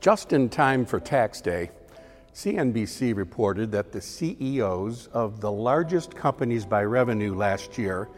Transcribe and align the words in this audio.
Just 0.00 0.32
in 0.32 0.48
time 0.48 0.86
for 0.86 1.00
tax 1.00 1.40
day, 1.40 1.70
CNBC 2.32 3.16
reported 3.16 3.72
that 3.72 3.90
the 3.90 4.00
CEOs 4.00 5.08
of 5.08 5.40
the 5.40 5.50
largest 5.50 6.14
companies 6.14 6.64
by 6.64 6.84
revenue 6.84 7.34
last 7.34 7.76
year 7.76 8.08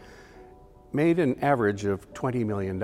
made 0.93 1.17
an 1.17 1.39
average 1.43 1.85
of 1.85 2.13
$20 2.13 2.45
million, 2.45 2.81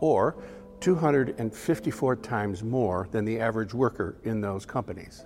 or 0.00 0.34
254 0.80 2.16
times 2.16 2.64
more 2.64 3.06
than 3.12 3.24
the 3.24 3.38
average 3.38 3.72
worker 3.72 4.16
in 4.24 4.40
those 4.40 4.66
companies. 4.66 5.24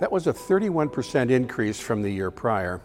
That 0.00 0.10
was 0.10 0.26
a 0.26 0.32
31% 0.32 1.30
increase 1.30 1.78
from 1.78 2.00
the 2.00 2.10
year 2.10 2.30
prior. 2.30 2.80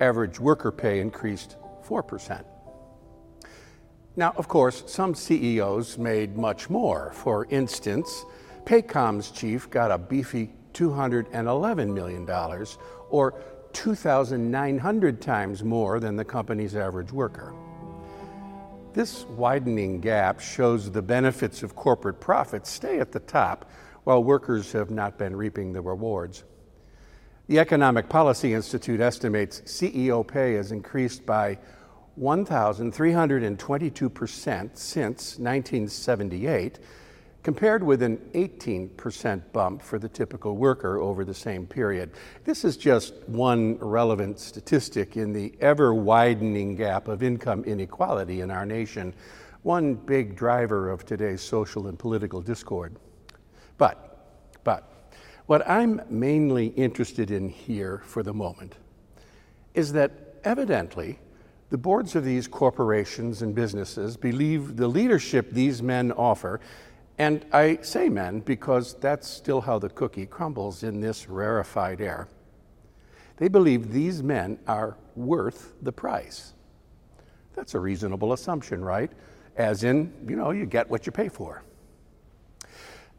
Average 0.00 0.40
worker 0.40 0.72
pay 0.72 0.98
increased 0.98 1.56
4%. 1.86 2.44
Now, 4.14 4.34
of 4.36 4.46
course, 4.46 4.84
some 4.86 5.14
CEOs 5.14 5.96
made 5.96 6.36
much 6.36 6.68
more. 6.68 7.12
For 7.14 7.46
instance, 7.46 8.24
Paycom's 8.64 9.30
chief 9.30 9.70
got 9.70 9.90
a 9.90 9.96
beefy 9.96 10.50
$211 10.74 11.92
million, 11.92 12.28
or 13.10 13.34
2,900 13.72 15.20
times 15.20 15.64
more 15.64 15.98
than 15.98 16.16
the 16.16 16.24
company's 16.24 16.76
average 16.76 17.10
worker. 17.10 17.54
This 18.92 19.24
widening 19.24 20.00
gap 20.00 20.40
shows 20.40 20.90
the 20.90 21.00
benefits 21.00 21.62
of 21.62 21.74
corporate 21.74 22.20
profits 22.20 22.70
stay 22.70 23.00
at 23.00 23.12
the 23.12 23.20
top, 23.20 23.70
while 24.04 24.22
workers 24.22 24.72
have 24.72 24.90
not 24.90 25.16
been 25.16 25.34
reaping 25.34 25.72
the 25.72 25.80
rewards. 25.80 26.44
The 27.46 27.58
Economic 27.58 28.08
Policy 28.08 28.52
Institute 28.52 29.00
estimates 29.00 29.62
CEO 29.62 30.26
pay 30.26 30.54
has 30.54 30.72
increased 30.72 31.24
by 31.24 31.58
1,322% 32.18 34.76
since 34.76 35.38
1978, 35.38 36.78
compared 37.42 37.82
with 37.82 38.02
an 38.02 38.18
18% 38.34 39.42
bump 39.52 39.82
for 39.82 39.98
the 39.98 40.08
typical 40.08 40.56
worker 40.56 41.00
over 41.00 41.24
the 41.24 41.34
same 41.34 41.66
period. 41.66 42.10
This 42.44 42.64
is 42.64 42.76
just 42.76 43.14
one 43.28 43.76
relevant 43.78 44.38
statistic 44.38 45.16
in 45.16 45.32
the 45.32 45.52
ever 45.60 45.92
widening 45.92 46.76
gap 46.76 47.08
of 47.08 47.22
income 47.22 47.64
inequality 47.64 48.42
in 48.42 48.50
our 48.50 48.66
nation, 48.66 49.14
one 49.62 49.94
big 49.94 50.36
driver 50.36 50.90
of 50.90 51.04
today's 51.04 51.40
social 51.40 51.88
and 51.88 51.98
political 51.98 52.40
discord. 52.40 52.94
But, 53.78 54.28
but, 54.62 54.88
what 55.46 55.68
I'm 55.68 56.00
mainly 56.08 56.68
interested 56.68 57.32
in 57.32 57.48
here 57.48 58.02
for 58.04 58.22
the 58.22 58.32
moment 58.32 58.76
is 59.74 59.92
that 59.92 60.12
evidently 60.44 61.18
the 61.72 61.78
boards 61.78 62.14
of 62.14 62.22
these 62.22 62.46
corporations 62.46 63.40
and 63.40 63.54
businesses 63.54 64.14
believe 64.18 64.76
the 64.76 64.86
leadership 64.86 65.50
these 65.52 65.82
men 65.82 66.12
offer, 66.12 66.60
and 67.16 67.46
I 67.50 67.78
say 67.80 68.10
men 68.10 68.40
because 68.40 68.92
that's 69.00 69.26
still 69.26 69.62
how 69.62 69.78
the 69.78 69.88
cookie 69.88 70.26
crumbles 70.26 70.82
in 70.82 71.00
this 71.00 71.30
rarefied 71.30 72.02
air. 72.02 72.28
They 73.38 73.48
believe 73.48 73.90
these 73.90 74.22
men 74.22 74.58
are 74.66 74.98
worth 75.16 75.72
the 75.80 75.92
price. 75.92 76.52
That's 77.54 77.74
a 77.74 77.80
reasonable 77.80 78.34
assumption, 78.34 78.84
right? 78.84 79.10
As 79.56 79.82
in, 79.82 80.12
you 80.28 80.36
know, 80.36 80.50
you 80.50 80.66
get 80.66 80.90
what 80.90 81.06
you 81.06 81.12
pay 81.12 81.30
for. 81.30 81.62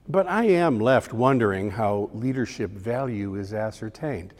But 0.08 0.28
I 0.28 0.44
am 0.44 0.78
left 0.78 1.12
wondering 1.12 1.72
how 1.72 2.12
leadership 2.14 2.70
value 2.70 3.34
is 3.34 3.52
ascertained, 3.52 4.36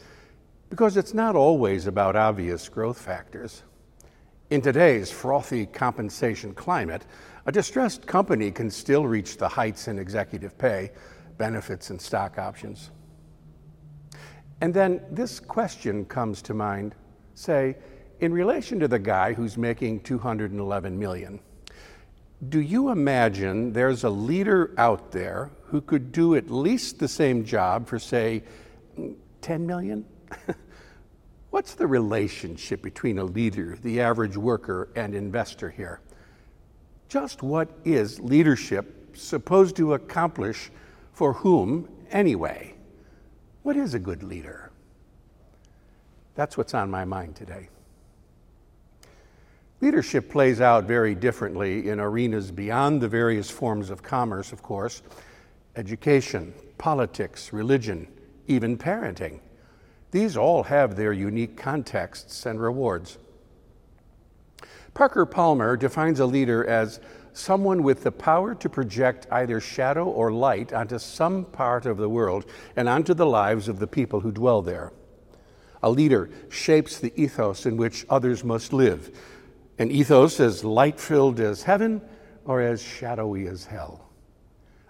because 0.70 0.96
it's 0.96 1.14
not 1.14 1.34
always 1.34 1.88
about 1.88 2.14
obvious 2.14 2.68
growth 2.68 3.00
factors. 3.00 3.64
In 4.50 4.60
today's 4.60 5.10
frothy 5.10 5.66
compensation 5.66 6.54
climate, 6.54 7.06
a 7.46 7.52
distressed 7.52 8.06
company 8.06 8.50
can 8.50 8.70
still 8.70 9.06
reach 9.06 9.38
the 9.38 9.48
heights 9.48 9.88
in 9.88 9.98
executive 9.98 10.58
pay, 10.58 10.90
benefits, 11.38 11.90
and 11.90 12.00
stock 12.00 12.38
options. 12.38 12.90
And 14.60 14.72
then 14.72 15.00
this 15.10 15.40
question 15.40 16.04
comes 16.04 16.42
to 16.42 16.54
mind 16.54 16.94
say, 17.34 17.76
in 18.20 18.32
relation 18.32 18.78
to 18.80 18.88
the 18.88 18.98
guy 18.98 19.32
who's 19.32 19.58
making 19.58 20.00
211 20.00 20.98
million. 20.98 21.40
Do 22.48 22.60
you 22.60 22.90
imagine 22.90 23.72
there's 23.72 24.04
a 24.04 24.10
leader 24.10 24.74
out 24.78 25.10
there 25.10 25.50
who 25.64 25.80
could 25.80 26.12
do 26.12 26.36
at 26.36 26.50
least 26.50 26.98
the 26.98 27.08
same 27.08 27.44
job 27.44 27.86
for, 27.88 27.98
say, 27.98 28.44
10 29.40 29.66
million? 29.66 30.04
What's 31.54 31.74
the 31.74 31.86
relationship 31.86 32.82
between 32.82 33.16
a 33.16 33.22
leader, 33.22 33.78
the 33.80 34.00
average 34.00 34.36
worker, 34.36 34.88
and 34.96 35.14
investor 35.14 35.70
here? 35.70 36.00
Just 37.08 37.44
what 37.44 37.70
is 37.84 38.18
leadership 38.18 39.16
supposed 39.16 39.76
to 39.76 39.94
accomplish 39.94 40.72
for 41.12 41.32
whom, 41.32 41.88
anyway? 42.10 42.74
What 43.62 43.76
is 43.76 43.94
a 43.94 44.00
good 44.00 44.24
leader? 44.24 44.72
That's 46.34 46.58
what's 46.58 46.74
on 46.74 46.90
my 46.90 47.04
mind 47.04 47.36
today. 47.36 47.68
Leadership 49.80 50.28
plays 50.28 50.60
out 50.60 50.86
very 50.86 51.14
differently 51.14 51.88
in 51.88 52.00
arenas 52.00 52.50
beyond 52.50 53.00
the 53.00 53.08
various 53.08 53.48
forms 53.48 53.90
of 53.90 54.02
commerce, 54.02 54.50
of 54.50 54.60
course 54.60 55.02
education, 55.76 56.52
politics, 56.78 57.52
religion, 57.52 58.08
even 58.48 58.76
parenting. 58.76 59.38
These 60.14 60.36
all 60.36 60.62
have 60.62 60.94
their 60.94 61.12
unique 61.12 61.56
contexts 61.56 62.46
and 62.46 62.60
rewards. 62.60 63.18
Parker 64.94 65.26
Palmer 65.26 65.76
defines 65.76 66.20
a 66.20 66.26
leader 66.26 66.64
as 66.64 67.00
someone 67.32 67.82
with 67.82 68.04
the 68.04 68.12
power 68.12 68.54
to 68.54 68.68
project 68.68 69.26
either 69.32 69.58
shadow 69.58 70.04
or 70.04 70.30
light 70.30 70.72
onto 70.72 71.00
some 71.00 71.46
part 71.46 71.84
of 71.84 71.96
the 71.96 72.08
world 72.08 72.46
and 72.76 72.88
onto 72.88 73.12
the 73.12 73.26
lives 73.26 73.66
of 73.66 73.80
the 73.80 73.88
people 73.88 74.20
who 74.20 74.30
dwell 74.30 74.62
there. 74.62 74.92
A 75.82 75.90
leader 75.90 76.30
shapes 76.48 77.00
the 77.00 77.12
ethos 77.20 77.66
in 77.66 77.76
which 77.76 78.06
others 78.08 78.44
must 78.44 78.72
live, 78.72 79.10
an 79.80 79.90
ethos 79.90 80.38
as 80.38 80.62
light 80.62 81.00
filled 81.00 81.40
as 81.40 81.64
heaven 81.64 82.00
or 82.44 82.60
as 82.60 82.80
shadowy 82.80 83.48
as 83.48 83.64
hell. 83.64 84.03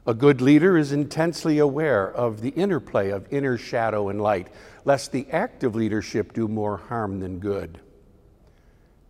A 0.06 0.12
good 0.12 0.42
leader 0.42 0.76
is 0.76 0.92
intensely 0.92 1.58
aware 1.58 2.12
of 2.12 2.42
the 2.42 2.50
interplay 2.50 3.10
of 3.10 3.32
inner 3.32 3.56
shadow 3.56 4.10
and 4.10 4.20
light, 4.20 4.48
lest 4.84 5.12
the 5.12 5.26
act 5.30 5.64
of 5.64 5.74
leadership 5.74 6.34
do 6.34 6.46
more 6.46 6.76
harm 6.76 7.20
than 7.20 7.38
good. 7.38 7.80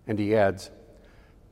And 0.07 0.19
he 0.19 0.37
adds, 0.37 0.71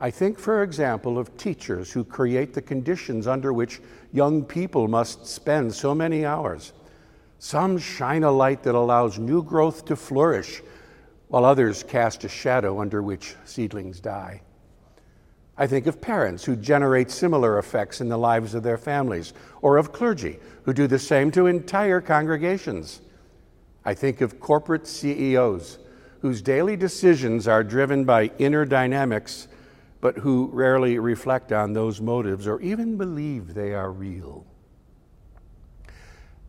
I 0.00 0.10
think, 0.10 0.38
for 0.38 0.62
example, 0.62 1.18
of 1.18 1.36
teachers 1.36 1.90
who 1.90 2.04
create 2.04 2.54
the 2.54 2.62
conditions 2.62 3.26
under 3.26 3.52
which 3.52 3.80
young 4.12 4.44
people 4.44 4.86
must 4.86 5.26
spend 5.26 5.74
so 5.74 5.92
many 5.92 6.24
hours. 6.24 6.72
Some 7.40 7.78
shine 7.78 8.22
a 8.22 8.30
light 8.30 8.62
that 8.62 8.76
allows 8.76 9.18
new 9.18 9.42
growth 9.42 9.84
to 9.86 9.96
flourish, 9.96 10.62
while 11.26 11.44
others 11.44 11.82
cast 11.82 12.22
a 12.22 12.28
shadow 12.28 12.80
under 12.80 13.02
which 13.02 13.34
seedlings 13.44 13.98
die. 13.98 14.42
I 15.56 15.66
think 15.66 15.86
of 15.86 16.00
parents 16.00 16.44
who 16.44 16.56
generate 16.56 17.10
similar 17.10 17.58
effects 17.58 18.00
in 18.00 18.08
the 18.08 18.16
lives 18.16 18.54
of 18.54 18.62
their 18.62 18.78
families, 18.78 19.32
or 19.60 19.76
of 19.76 19.92
clergy 19.92 20.38
who 20.64 20.72
do 20.72 20.86
the 20.86 20.98
same 20.98 21.30
to 21.32 21.46
entire 21.46 22.00
congregations. 22.00 23.02
I 23.84 23.94
think 23.94 24.20
of 24.20 24.40
corporate 24.40 24.86
CEOs 24.86 25.78
whose 26.20 26.40
daily 26.40 26.76
decisions 26.76 27.48
are 27.48 27.64
driven 27.64 28.04
by 28.04 28.30
inner 28.38 28.64
dynamics, 28.64 29.48
but 30.00 30.18
who 30.18 30.48
rarely 30.52 30.98
reflect 30.98 31.52
on 31.52 31.72
those 31.72 32.00
motives 32.00 32.46
or 32.46 32.60
even 32.60 32.96
believe 32.96 33.54
they 33.54 33.74
are 33.74 33.90
real. 33.90 34.46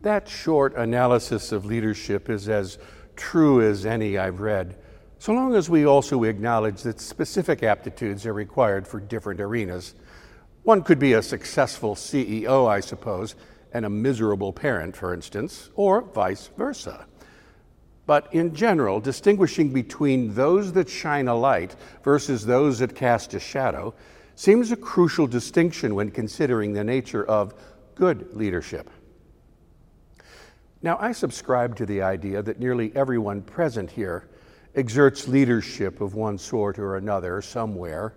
That 0.02 0.28
short 0.28 0.74
analysis 0.76 1.50
of 1.50 1.64
leadership 1.64 2.30
is 2.30 2.48
as 2.48 2.78
true 3.16 3.60
as 3.62 3.84
any 3.84 4.16
I've 4.16 4.40
read 4.40 4.76
so 5.18 5.32
long 5.32 5.54
as 5.54 5.70
we 5.70 5.86
also 5.86 6.24
acknowledge 6.24 6.82
that 6.82 7.00
specific 7.00 7.62
aptitudes 7.62 8.26
are 8.26 8.32
required 8.32 8.86
for 8.86 9.00
different 9.00 9.40
arenas. 9.40 9.94
One 10.62 10.82
could 10.82 10.98
be 10.98 11.12
a 11.12 11.22
successful 11.22 11.94
CEO, 11.94 12.68
I 12.68 12.80
suppose, 12.80 13.34
and 13.72 13.84
a 13.84 13.90
miserable 13.90 14.52
parent, 14.52 14.96
for 14.96 15.12
instance, 15.12 15.70
or 15.74 16.02
vice 16.02 16.50
versa. 16.56 17.06
But 18.06 18.32
in 18.32 18.54
general, 18.54 19.00
distinguishing 19.00 19.72
between 19.72 20.34
those 20.34 20.72
that 20.74 20.88
shine 20.88 21.28
a 21.28 21.34
light 21.34 21.74
versus 22.02 22.44
those 22.44 22.78
that 22.80 22.94
cast 22.94 23.34
a 23.34 23.40
shadow 23.40 23.94
seems 24.34 24.72
a 24.72 24.76
crucial 24.76 25.26
distinction 25.26 25.94
when 25.94 26.10
considering 26.10 26.72
the 26.72 26.84
nature 26.84 27.24
of 27.24 27.54
good 27.94 28.34
leadership. 28.34 28.90
Now, 30.82 30.98
I 31.00 31.12
subscribe 31.12 31.76
to 31.76 31.86
the 31.86 32.02
idea 32.02 32.42
that 32.42 32.60
nearly 32.60 32.94
everyone 32.94 33.40
present 33.42 33.90
here 33.90 34.28
exerts 34.74 35.28
leadership 35.28 36.00
of 36.00 36.14
one 36.14 36.38
sort 36.38 36.78
or 36.78 36.96
another 36.96 37.40
somewhere. 37.42 38.14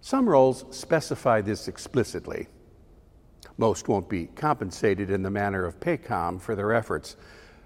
Some 0.00 0.28
roles 0.28 0.64
specify 0.70 1.40
this 1.40 1.68
explicitly. 1.68 2.48
Most 3.58 3.88
won't 3.88 4.08
be 4.08 4.26
compensated 4.26 5.10
in 5.10 5.22
the 5.22 5.30
manner 5.30 5.64
of 5.64 5.80
Paycom 5.80 6.40
for 6.40 6.54
their 6.54 6.72
efforts, 6.72 7.16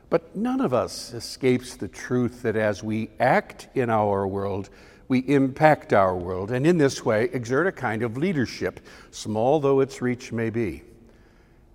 but 0.08 0.36
none 0.36 0.60
of 0.60 0.72
us 0.72 1.12
escapes 1.12 1.76
the 1.76 1.88
truth 1.88 2.42
that 2.42 2.56
as 2.56 2.82
we 2.82 3.10
act 3.18 3.68
in 3.74 3.90
our 3.90 4.26
world, 4.26 4.70
we 5.08 5.20
impact 5.20 5.92
our 5.92 6.16
world, 6.16 6.52
and 6.52 6.66
in 6.66 6.78
this 6.78 7.04
way 7.04 7.24
exert 7.32 7.66
a 7.66 7.72
kind 7.72 8.02
of 8.02 8.16
leadership, 8.16 8.80
small 9.10 9.58
though 9.58 9.80
its 9.80 10.00
reach 10.00 10.30
may 10.30 10.50
be. 10.50 10.82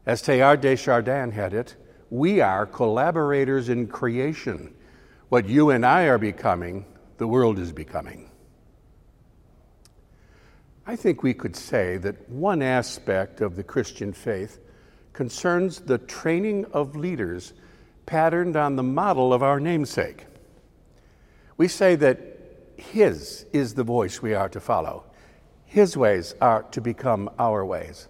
As 0.06 0.22
Teilhard 0.22 0.62
de 0.62 0.76
Chardin 0.76 1.32
had 1.32 1.54
it, 1.54 1.76
we 2.10 2.40
are 2.40 2.66
collaborators 2.66 3.70
in 3.70 3.88
creation. 3.88 4.75
What 5.30 5.50
you 5.50 5.72
and 5.72 5.86
I 5.86 6.04
are 6.04 6.18
becoming, 6.18 6.86
the 7.18 7.27
world 7.27 7.57
is 7.57 7.72
becoming. 7.72 8.30
I 10.86 10.95
think 10.95 11.24
we 11.24 11.33
could 11.33 11.56
say 11.56 11.98
that 11.98 12.30
one 12.30 12.62
aspect 12.62 13.42
of 13.42 13.56
the 13.56 13.63
Christian 13.63 14.13
faith 14.13 14.60
concerns 15.13 15.80
the 15.80 15.98
training 15.98 16.66
of 16.74 16.95
leaders 16.95 17.54
patterned 18.06 18.56
on 18.56 18.75
the 18.75 18.83
model 18.83 19.33
of 19.33 19.42
our 19.42 19.60
namesake. 19.60 20.25
We 21.57 21.68
say 21.69 21.95
that 21.95 22.19
His 22.77 23.48
is 23.51 23.74
the 23.74 23.83
voice 23.83 24.22
we 24.22 24.36
are 24.36 24.50
to 24.50 24.60
follow, 24.60 25.06
His 25.66 25.98
ways 25.98 26.36
are 26.39 26.63
to 26.63 26.81
become 26.81 27.31
our 27.39 27.66
ways. 27.66 28.07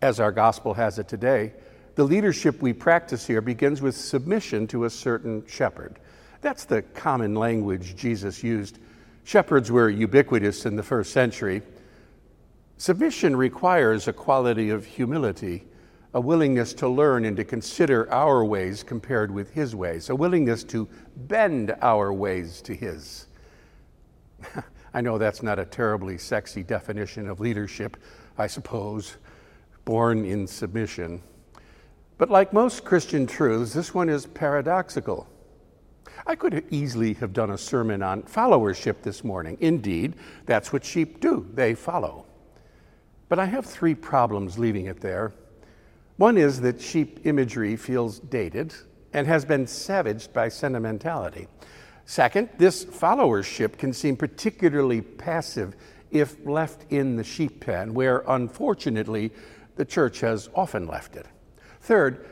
As 0.00 0.18
our 0.18 0.32
gospel 0.32 0.74
has 0.74 0.98
it 0.98 1.06
today, 1.06 1.52
the 1.94 2.04
leadership 2.04 2.62
we 2.62 2.72
practice 2.72 3.26
here 3.26 3.40
begins 3.40 3.82
with 3.82 3.96
submission 3.96 4.66
to 4.68 4.84
a 4.84 4.90
certain 4.90 5.46
shepherd. 5.46 5.98
That's 6.40 6.64
the 6.64 6.82
common 6.82 7.34
language 7.34 7.96
Jesus 7.96 8.42
used 8.42 8.78
Shepherds 9.24 9.70
were 9.70 9.88
ubiquitous 9.88 10.66
in 10.66 10.76
the 10.76 10.82
first 10.82 11.12
century. 11.12 11.62
Submission 12.76 13.36
requires 13.36 14.08
a 14.08 14.12
quality 14.12 14.70
of 14.70 14.84
humility, 14.84 15.64
a 16.12 16.20
willingness 16.20 16.74
to 16.74 16.88
learn 16.88 17.24
and 17.24 17.36
to 17.36 17.44
consider 17.44 18.12
our 18.12 18.44
ways 18.44 18.82
compared 18.82 19.30
with 19.30 19.52
His 19.52 19.76
ways, 19.76 20.10
a 20.10 20.16
willingness 20.16 20.64
to 20.64 20.88
bend 21.16 21.74
our 21.80 22.12
ways 22.12 22.60
to 22.62 22.74
His. 22.74 23.28
I 24.94 25.00
know 25.00 25.18
that's 25.18 25.42
not 25.42 25.58
a 25.58 25.64
terribly 25.64 26.18
sexy 26.18 26.64
definition 26.64 27.28
of 27.28 27.38
leadership, 27.38 27.96
I 28.36 28.48
suppose, 28.48 29.16
born 29.84 30.24
in 30.24 30.48
submission. 30.48 31.22
But 32.22 32.30
like 32.30 32.52
most 32.52 32.84
Christian 32.84 33.26
truths, 33.26 33.72
this 33.72 33.92
one 33.92 34.08
is 34.08 34.26
paradoxical. 34.26 35.26
I 36.24 36.36
could 36.36 36.64
easily 36.70 37.14
have 37.14 37.32
done 37.32 37.50
a 37.50 37.58
sermon 37.58 38.00
on 38.00 38.22
followership 38.22 39.02
this 39.02 39.24
morning. 39.24 39.58
Indeed, 39.58 40.14
that's 40.46 40.72
what 40.72 40.84
sheep 40.84 41.18
do, 41.18 41.50
they 41.52 41.74
follow. 41.74 42.24
But 43.28 43.40
I 43.40 43.46
have 43.46 43.66
three 43.66 43.96
problems 43.96 44.56
leaving 44.56 44.86
it 44.86 45.00
there. 45.00 45.32
One 46.16 46.38
is 46.38 46.60
that 46.60 46.80
sheep 46.80 47.26
imagery 47.26 47.74
feels 47.74 48.20
dated 48.20 48.72
and 49.12 49.26
has 49.26 49.44
been 49.44 49.66
savaged 49.66 50.32
by 50.32 50.48
sentimentality. 50.48 51.48
Second, 52.06 52.50
this 52.56 52.84
followership 52.84 53.78
can 53.78 53.92
seem 53.92 54.16
particularly 54.16 55.00
passive 55.00 55.74
if 56.12 56.36
left 56.46 56.84
in 56.92 57.16
the 57.16 57.24
sheep 57.24 57.58
pen, 57.58 57.92
where 57.94 58.22
unfortunately 58.28 59.32
the 59.74 59.84
church 59.84 60.20
has 60.20 60.50
often 60.54 60.86
left 60.86 61.16
it. 61.16 61.26
Third, 61.82 62.24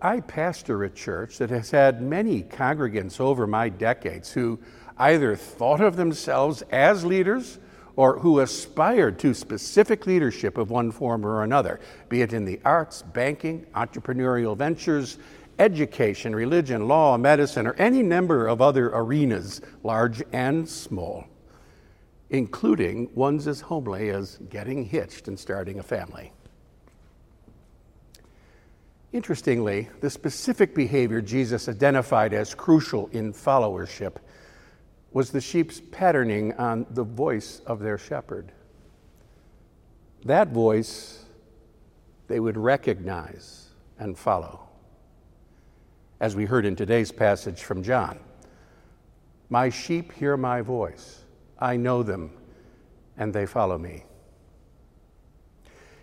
I 0.00 0.20
pastor 0.20 0.82
a 0.82 0.90
church 0.90 1.36
that 1.38 1.50
has 1.50 1.70
had 1.70 2.00
many 2.00 2.42
congregants 2.42 3.20
over 3.20 3.46
my 3.46 3.68
decades 3.68 4.32
who 4.32 4.58
either 4.96 5.36
thought 5.36 5.82
of 5.82 5.96
themselves 5.96 6.62
as 6.70 7.04
leaders 7.04 7.58
or 7.96 8.18
who 8.18 8.40
aspired 8.40 9.18
to 9.18 9.34
specific 9.34 10.06
leadership 10.06 10.56
of 10.56 10.70
one 10.70 10.90
form 10.90 11.24
or 11.24 11.42
another, 11.42 11.80
be 12.08 12.22
it 12.22 12.32
in 12.32 12.46
the 12.46 12.58
arts, 12.64 13.02
banking, 13.02 13.66
entrepreneurial 13.74 14.56
ventures, 14.56 15.18
education, 15.58 16.34
religion, 16.34 16.88
law, 16.88 17.16
medicine, 17.18 17.66
or 17.66 17.74
any 17.74 18.02
number 18.02 18.48
of 18.48 18.62
other 18.62 18.88
arenas, 18.88 19.60
large 19.82 20.22
and 20.32 20.66
small, 20.66 21.24
including 22.30 23.08
ones 23.14 23.46
as 23.46 23.60
homely 23.60 24.08
as 24.08 24.38
getting 24.48 24.82
hitched 24.82 25.28
and 25.28 25.38
starting 25.38 25.78
a 25.78 25.82
family. 25.82 26.32
Interestingly, 29.14 29.88
the 30.00 30.10
specific 30.10 30.74
behavior 30.74 31.20
Jesus 31.20 31.68
identified 31.68 32.34
as 32.34 32.52
crucial 32.52 33.06
in 33.12 33.32
followership 33.32 34.16
was 35.12 35.30
the 35.30 35.40
sheep's 35.40 35.80
patterning 35.92 36.52
on 36.54 36.84
the 36.90 37.04
voice 37.04 37.60
of 37.64 37.78
their 37.78 37.96
shepherd. 37.96 38.50
That 40.24 40.48
voice 40.48 41.26
they 42.26 42.40
would 42.40 42.56
recognize 42.56 43.68
and 44.00 44.18
follow. 44.18 44.68
As 46.18 46.34
we 46.34 46.44
heard 46.44 46.66
in 46.66 46.74
today's 46.74 47.12
passage 47.12 47.62
from 47.62 47.84
John 47.84 48.18
My 49.48 49.68
sheep 49.68 50.10
hear 50.10 50.36
my 50.36 50.60
voice, 50.60 51.22
I 51.60 51.76
know 51.76 52.02
them, 52.02 52.32
and 53.16 53.32
they 53.32 53.46
follow 53.46 53.78
me. 53.78 54.06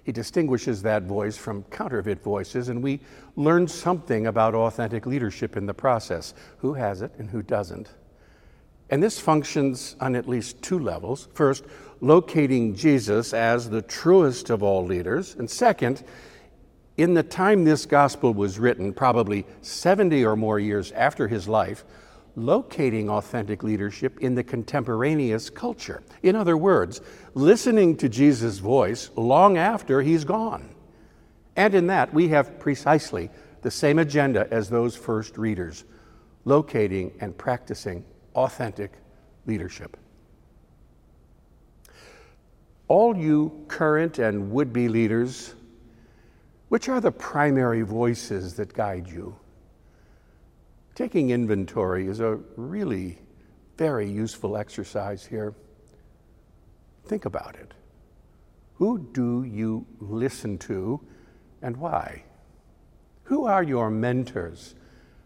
He 0.04 0.12
distinguishes 0.12 0.82
that 0.82 1.04
voice 1.04 1.38
from 1.38 1.64
counterfeit 1.64 2.24
voices, 2.24 2.70
and 2.70 2.82
we 2.82 3.02
learn 3.36 3.68
something 3.68 4.28
about 4.28 4.56
authentic 4.56 5.06
leadership 5.06 5.56
in 5.56 5.66
the 5.66 5.74
process 5.74 6.34
who 6.58 6.74
has 6.74 7.02
it 7.02 7.12
and 7.18 7.30
who 7.30 7.42
doesn't. 7.42 7.90
And 8.90 9.02
this 9.02 9.20
functions 9.20 9.96
on 10.00 10.16
at 10.16 10.28
least 10.28 10.62
two 10.62 10.80
levels. 10.80 11.30
First, 11.34 11.64
locating 12.02 12.76
Jesus 12.76 13.34
as 13.34 13.70
the 13.70 13.82
truest 13.82 14.50
of 14.50 14.64
all 14.64 14.86
leaders. 14.86 15.36
And 15.36 15.50
second, 15.50 16.04
in 16.98 17.14
the 17.14 17.24
time 17.24 17.64
this 17.64 17.86
gospel 17.86 18.34
was 18.34 18.60
written, 18.60 18.94
probably 18.94 19.46
70 19.62 20.26
or 20.26 20.36
more 20.36 20.60
years 20.60 20.92
after 20.92 21.28
his 21.28 21.48
life, 21.48 21.86
locating 22.36 23.10
authentic 23.10 23.64
leadership 23.64 24.20
in 24.20 24.36
the 24.36 24.44
contemporaneous 24.44 25.50
culture. 25.50 26.02
In 26.24 26.36
other 26.36 26.58
words, 26.58 27.02
listening 27.34 27.98
to 27.98 28.10
Jesus' 28.10 28.60
voice 28.60 29.10
long 29.16 29.58
after 29.58 30.02
he's 30.02 30.24
gone. 30.24 30.74
And 31.56 31.76
in 31.76 31.88
that, 31.88 32.14
we 32.14 32.30
have 32.30 32.60
precisely 32.60 33.30
the 33.62 33.72
same 33.72 34.00
agenda 34.00 34.48
as 34.52 34.70
those 34.70 34.96
first 34.96 35.38
readers 35.38 35.84
locating 36.46 37.12
and 37.20 37.38
practicing 37.38 38.04
authentic 38.36 38.94
leadership. 39.46 39.98
All 42.88 43.16
you 43.16 43.66
current 43.68 44.20
and 44.20 44.52
would 44.52 44.74
be 44.74 44.88
leaders, 44.88 45.56
which 46.70 46.90
are 46.90 47.00
the 47.00 47.12
primary 47.12 47.84
voices 47.84 48.56
that 48.56 48.74
guide 48.74 49.08
you? 49.08 49.36
Taking 50.96 51.30
inventory 51.30 52.08
is 52.08 52.20
a 52.20 52.40
really 52.56 53.18
very 53.78 54.10
useful 54.10 54.58
exercise 54.58 55.26
here. 55.26 55.54
Think 57.06 57.26
about 57.26 57.56
it. 57.56 57.74
Who 58.76 59.00
do 59.00 59.44
you 59.44 59.86
listen 60.00 60.58
to 60.60 61.00
and 61.62 61.78
why? 61.78 62.24
Who 63.24 63.46
are 63.46 63.64
your 63.64 63.90
mentors? 63.90 64.76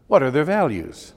What 0.08 0.22
are 0.22 0.32
their 0.32 0.44
values? 0.44 1.14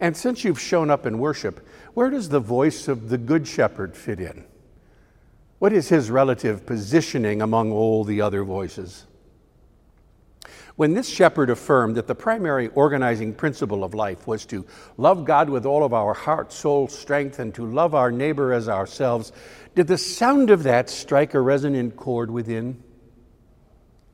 And 0.00 0.16
since 0.16 0.44
you've 0.44 0.60
shown 0.60 0.90
up 0.90 1.06
in 1.06 1.18
worship, 1.18 1.66
where 1.94 2.10
does 2.10 2.28
the 2.28 2.40
voice 2.40 2.88
of 2.88 3.08
the 3.08 3.18
Good 3.18 3.46
Shepherd 3.46 3.96
fit 3.96 4.20
in? 4.20 4.44
What 5.58 5.72
is 5.72 5.88
his 5.88 6.10
relative 6.10 6.66
positioning 6.66 7.40
among 7.40 7.72
all 7.72 8.04
the 8.04 8.20
other 8.20 8.44
voices? 8.44 9.06
When 10.76 10.94
this 10.94 11.08
shepherd 11.08 11.50
affirmed 11.50 11.96
that 11.96 12.06
the 12.06 12.14
primary 12.14 12.68
organizing 12.68 13.34
principle 13.34 13.84
of 13.84 13.94
life 13.94 14.26
was 14.26 14.44
to 14.46 14.66
love 14.96 15.24
God 15.24 15.48
with 15.48 15.66
all 15.66 15.84
of 15.84 15.94
our 15.94 16.14
heart, 16.14 16.52
soul, 16.52 16.88
strength, 16.88 17.38
and 17.38 17.54
to 17.54 17.64
love 17.64 17.94
our 17.94 18.10
neighbor 18.10 18.52
as 18.52 18.68
ourselves, 18.68 19.32
did 19.74 19.86
the 19.86 19.98
sound 19.98 20.50
of 20.50 20.62
that 20.64 20.90
strike 20.90 21.34
a 21.34 21.40
resonant 21.40 21.96
chord 21.96 22.30
within? 22.30 22.82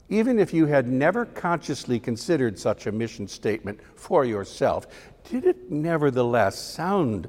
Even 0.09 0.39
if 0.39 0.53
you 0.53 0.67
had 0.67 0.89
never 0.89 1.25
consciously 1.25 1.99
considered 1.99 2.59
such 2.59 2.87
a 2.87 2.93
mission 2.93 3.27
statement 3.27 3.81
for 3.95 4.25
yourself, 4.25 4.87
did 5.31 5.47
it 5.47 5.71
nevertheless 5.71 6.59
sound 6.59 7.29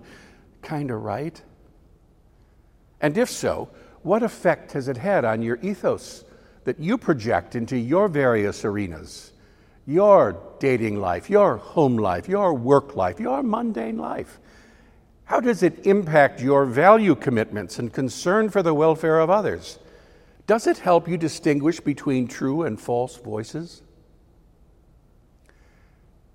kind 0.62 0.91
of 0.91 1.01
right? 1.01 1.41
And 3.00 3.17
if 3.17 3.29
so, 3.29 3.69
what 4.01 4.24
effect 4.24 4.74
has 4.74 4.88
it 4.88 4.98
had 4.98 5.25
on 5.25 5.41
your 5.41 5.57
ethos? 5.62 6.25
That 6.65 6.79
you 6.79 6.98
project 6.98 7.55
into 7.55 7.77
your 7.77 8.08
various 8.08 8.63
arenas 8.65 9.34
your 9.86 10.38
dating 10.60 11.00
life, 11.00 11.29
your 11.29 11.58
home 11.58 11.98
life, 11.98 12.29
your 12.29 12.53
work 12.53 12.96
life, 12.96 13.20
your 13.20 13.43
mundane 13.43 13.98
life. 13.98 14.39
How 15.25 15.39
does 15.39 15.63
it 15.63 15.86
impact 15.86 16.41
your 16.41 16.65
value 16.65 17.15
commitments 17.15 17.79
and 17.79 17.91
concern 17.91 18.50
for 18.50 18.62
the 18.62 18.74
welfare 18.74 19.20
of 19.20 19.29
others? 19.29 19.79
Does 20.48 20.67
it 20.67 20.77
help 20.77 21.08
you 21.08 21.17
distinguish 21.17 21.79
between 21.79 22.27
true 22.27 22.63
and 22.63 22.79
false 22.79 23.17
voices? 23.17 23.82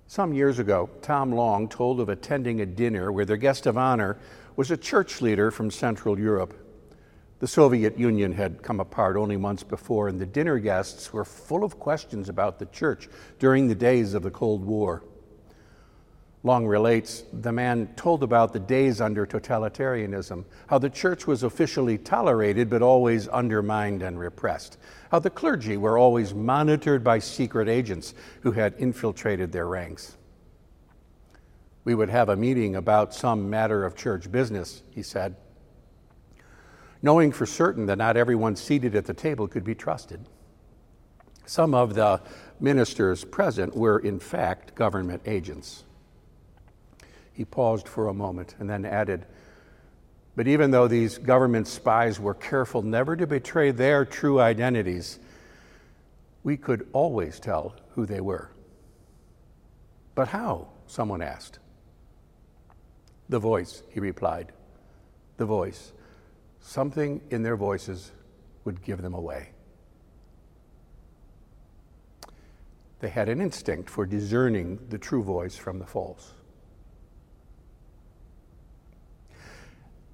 Some 0.07 0.33
years 0.33 0.57
ago, 0.57 0.89
Tom 1.03 1.31
Long 1.31 1.69
told 1.69 1.99
of 1.99 2.09
attending 2.09 2.61
a 2.61 2.65
dinner 2.65 3.11
where 3.11 3.25
the 3.25 3.37
guest 3.37 3.67
of 3.67 3.77
honor 3.77 4.17
was 4.55 4.71
a 4.71 4.77
church 4.77 5.21
leader 5.21 5.51
from 5.51 5.69
Central 5.69 6.19
Europe. 6.19 6.55
The 7.39 7.47
Soviet 7.47 7.97
Union 7.97 8.33
had 8.33 8.61
come 8.61 8.81
apart 8.81 9.15
only 9.15 9.37
months 9.37 9.63
before, 9.63 10.09
and 10.09 10.19
the 10.19 10.25
dinner 10.25 10.59
guests 10.59 11.13
were 11.13 11.23
full 11.23 11.63
of 11.63 11.79
questions 11.79 12.27
about 12.27 12.59
the 12.59 12.65
church 12.65 13.07
during 13.39 13.67
the 13.67 13.75
days 13.75 14.13
of 14.13 14.23
the 14.23 14.31
Cold 14.31 14.65
War. 14.65 15.03
Long 16.43 16.65
relates 16.65 17.23
the 17.33 17.51
man 17.51 17.87
told 17.95 18.23
about 18.23 18.53
the 18.53 18.59
days 18.59 19.01
under 19.01 19.25
totalitarianism, 19.25 20.45
how 20.67 20.77
the 20.77 20.89
church 20.89 21.27
was 21.27 21.43
officially 21.43 21.97
tolerated 21.97 22.69
but 22.69 22.81
always 22.81 23.27
undermined 23.29 24.01
and 24.03 24.19
repressed, 24.19 24.77
how 25.11 25.19
the 25.19 25.29
clergy 25.29 25.75
were 25.75 25.97
always 25.97 26.33
monitored 26.33 27.03
by 27.03 27.19
secret 27.19 27.67
agents 27.67 28.13
who 28.41 28.51
had 28.51 28.73
infiltrated 28.77 29.51
their 29.51 29.67
ranks. 29.67 30.17
We 31.83 31.95
would 31.95 32.09
have 32.09 32.29
a 32.29 32.35
meeting 32.35 32.75
about 32.75 33.13
some 33.13 33.49
matter 33.49 33.85
of 33.85 33.95
church 33.95 34.31
business, 34.31 34.83
he 34.91 35.03
said, 35.03 35.35
knowing 37.01 37.31
for 37.31 37.45
certain 37.45 37.85
that 37.85 37.97
not 37.97 38.17
everyone 38.17 38.55
seated 38.55 38.95
at 38.95 39.05
the 39.05 39.13
table 39.13 39.47
could 39.47 39.63
be 39.63 39.75
trusted. 39.75 40.19
Some 41.45 41.73
of 41.73 41.95
the 41.95 42.21
ministers 42.59 43.23
present 43.23 43.75
were, 43.75 43.99
in 43.99 44.19
fact, 44.19 44.75
government 44.75 45.23
agents. 45.25 45.83
He 47.33 47.45
paused 47.45 47.87
for 47.87 48.07
a 48.07 48.13
moment 48.13 48.55
and 48.59 48.69
then 48.69 48.85
added, 48.85 49.25
But 50.35 50.47
even 50.47 50.71
though 50.71 50.87
these 50.87 51.17
government 51.17 51.67
spies 51.67 52.19
were 52.19 52.33
careful 52.33 52.81
never 52.81 53.15
to 53.15 53.25
betray 53.25 53.71
their 53.71 54.05
true 54.05 54.39
identities, 54.39 55.19
we 56.43 56.57
could 56.57 56.87
always 56.93 57.39
tell 57.39 57.75
who 57.95 58.05
they 58.05 58.21
were. 58.21 58.51
But 60.15 60.27
how? 60.27 60.67
Someone 60.85 61.21
asked. 61.21 61.59
The 63.29 63.39
voice, 63.39 63.83
he 63.89 63.99
replied. 63.99 64.51
The 65.37 65.45
voice. 65.45 65.93
Something 66.61 67.21
in 67.29 67.43
their 67.43 67.55
voices 67.55 68.11
would 68.65 68.83
give 68.83 69.01
them 69.01 69.13
away. 69.13 69.49
They 72.99 73.09
had 73.09 73.29
an 73.29 73.41
instinct 73.41 73.89
for 73.89 74.05
discerning 74.05 74.79
the 74.89 74.97
true 74.97 75.23
voice 75.23 75.55
from 75.55 75.79
the 75.79 75.85
false. 75.85 76.33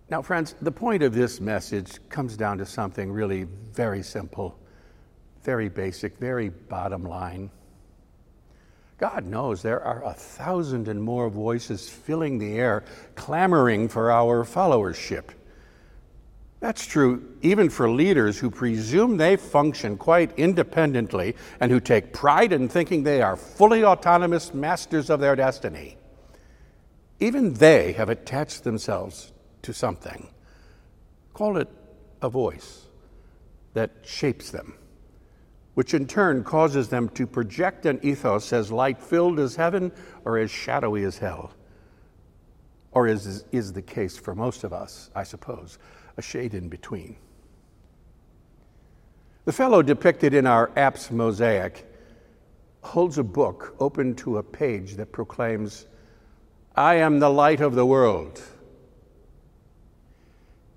Now, 0.07 0.21
friends, 0.21 0.55
the 0.61 0.71
point 0.71 1.01
of 1.01 1.15
this 1.15 1.41
message 1.41 1.97
comes 2.09 2.37
down 2.37 2.59
to 2.59 2.65
something 2.65 3.11
really 3.11 3.43
very 3.73 4.03
simple, 4.03 4.57
very 5.43 5.67
basic, 5.67 6.17
very 6.19 6.49
bottom 6.49 7.03
line. 7.03 7.49
God 8.99 9.25
knows 9.25 9.61
there 9.61 9.81
are 9.81 10.03
a 10.05 10.13
thousand 10.13 10.87
and 10.87 11.01
more 11.01 11.29
voices 11.29 11.89
filling 11.89 12.37
the 12.37 12.53
air, 12.53 12.85
clamoring 13.15 13.89
for 13.89 14.11
our 14.11 14.45
followership. 14.45 15.29
That's 16.59 16.85
true 16.87 17.35
even 17.41 17.69
for 17.69 17.89
leaders 17.89 18.39
who 18.39 18.49
presume 18.49 19.17
they 19.17 19.35
function 19.35 19.97
quite 19.97 20.37
independently 20.37 21.35
and 21.59 21.71
who 21.71 21.79
take 21.79 22.13
pride 22.13 22.53
in 22.53 22.69
thinking 22.69 23.03
they 23.03 23.21
are 23.21 23.35
fully 23.35 23.83
autonomous 23.83 24.53
masters 24.53 25.09
of 25.09 25.19
their 25.19 25.35
destiny. 25.35 25.97
Even 27.19 27.53
they 27.53 27.93
have 27.93 28.09
attached 28.09 28.63
themselves 28.63 29.31
to 29.61 29.73
something. 29.73 30.29
Call 31.33 31.57
it 31.57 31.69
a 32.21 32.29
voice 32.29 32.85
that 33.73 33.91
shapes 34.03 34.51
them, 34.51 34.73
which 35.75 35.93
in 35.93 36.07
turn 36.07 36.43
causes 36.43 36.89
them 36.89 37.09
to 37.09 37.27
project 37.27 37.85
an 37.85 37.99
ethos 38.01 38.51
as 38.53 38.71
light 38.71 39.01
filled 39.01 39.39
as 39.39 39.55
heaven 39.55 39.91
or 40.23 40.37
as 40.37 40.49
shadowy 40.49 41.03
as 41.03 41.17
hell. 41.17 41.51
Or 42.91 43.07
as 43.07 43.43
is 43.51 43.73
the 43.73 43.81
case 43.81 44.17
for 44.17 44.33
most 44.33 44.63
of 44.63 44.71
us, 44.71 45.11
I 45.13 45.23
suppose, 45.23 45.77
a 46.17 46.21
shade 46.21 46.53
in 46.53 46.69
between. 46.69 47.15
The 49.45 49.53
fellow 49.53 49.81
depicted 49.81 50.33
in 50.33 50.47
our 50.47 50.71
apse 50.75 51.11
mosaic 51.11 51.85
holds 52.81 53.17
a 53.17 53.23
book 53.23 53.75
open 53.79 54.15
to 54.15 54.37
a 54.37 54.43
page 54.43 54.95
that 54.95 55.11
proclaims, 55.11 55.85
I 56.75 56.95
am 56.95 57.19
the 57.19 57.29
light 57.29 57.61
of 57.61 57.75
the 57.75 57.85
world. 57.85 58.41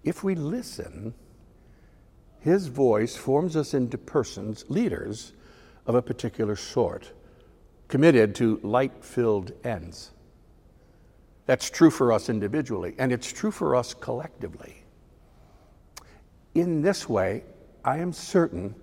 If 0.05 0.25
we 0.25 0.35
listen, 0.35 1.15
his 2.41 2.69
voice 2.69 3.17
forms 3.17 3.57
us 3.57 3.75
into 3.75 3.99
persons, 3.99 4.65
leaders 4.69 5.33
of 5.87 5.95
a 5.95 6.03
particular 6.03 6.57
sort, 6.57 7.13
committed 7.89 8.35
to 8.37 8.61
light 8.63 9.05
filled 9.05 9.53
ends. 9.65 10.11
That's 11.47 11.71
true 11.71 11.91
for 11.91 12.13
us 12.13 12.29
individually, 12.29 12.95
and 12.99 13.13
it's 13.13 13.33
true 13.33 13.51
for 13.51 13.75
us 13.75 13.95
collectively. 13.95 14.78
In 16.55 16.83
this 16.83 17.09
way, 17.09 17.45
I 17.85 17.99
am 17.99 18.13
certain 18.13 18.75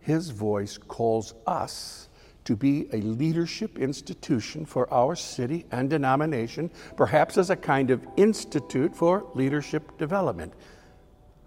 his 0.00 0.30
voice 0.30 0.78
calls 0.78 1.34
us 1.46 2.08
to 2.44 2.56
be 2.56 2.88
a 2.92 2.96
leadership 2.96 3.78
institution 3.78 4.66
for 4.66 4.92
our 4.92 5.14
city 5.14 5.64
and 5.70 5.88
denomination, 5.88 6.70
perhaps 6.96 7.38
as 7.38 7.50
a 7.50 7.56
kind 7.56 7.90
of 7.90 8.04
institute 8.16 8.94
for 8.94 9.26
leadership 9.34 9.96
development. 9.96 10.52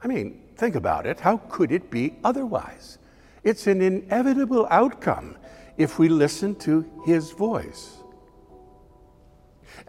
I 0.01 0.07
mean, 0.07 0.41
think 0.55 0.75
about 0.75 1.05
it. 1.05 1.19
How 1.19 1.37
could 1.37 1.71
it 1.71 1.91
be 1.91 2.15
otherwise? 2.23 2.97
It's 3.43 3.67
an 3.67 3.81
inevitable 3.81 4.67
outcome 4.71 5.37
if 5.77 5.99
we 5.99 6.07
listen 6.07 6.55
to 6.55 6.85
his 7.05 7.31
voice. 7.31 7.97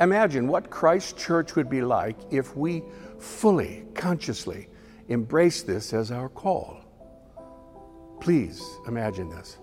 Imagine 0.00 0.48
what 0.48 0.70
Christ 0.70 1.16
Church 1.16 1.54
would 1.54 1.70
be 1.70 1.82
like 1.82 2.16
if 2.30 2.56
we 2.56 2.82
fully, 3.18 3.84
consciously 3.94 4.68
embrace 5.08 5.62
this 5.62 5.92
as 5.92 6.10
our 6.10 6.28
call. 6.28 6.80
Please 8.20 8.62
imagine 8.86 9.28
this. 9.28 9.58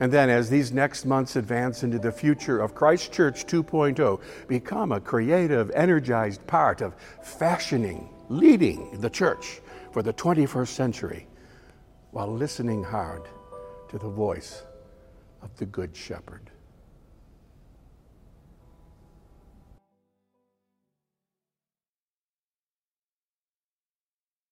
And 0.00 0.10
then, 0.10 0.30
as 0.30 0.48
these 0.48 0.72
next 0.72 1.04
months 1.04 1.36
advance 1.36 1.82
into 1.82 1.98
the 1.98 2.10
future 2.10 2.60
of 2.60 2.74
Christ 2.74 3.12
Church 3.12 3.44
2.0, 3.44 4.20
become 4.48 4.92
a 4.92 5.00
creative, 5.00 5.70
energized 5.72 6.46
part 6.46 6.80
of 6.80 6.94
fashioning, 7.22 8.08
leading 8.30 8.98
the 9.00 9.10
church 9.10 9.60
for 9.92 10.02
the 10.02 10.12
21st 10.14 10.68
century 10.68 11.26
while 12.12 12.28
listening 12.28 12.82
hard 12.82 13.22
to 13.90 13.98
the 13.98 14.08
voice 14.08 14.62
of 15.42 15.54
the 15.56 15.66
Good 15.66 15.94
Shepherd. 15.94 16.50